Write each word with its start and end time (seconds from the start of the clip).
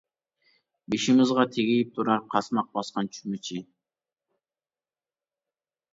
بېشىمىزغا 0.93 1.43
تېگىپ 1.57 1.91
تۇرار، 1.99 2.25
قاسماق 2.33 2.73
باسقان 2.79 3.13
چۆمۈچى. 3.19 3.61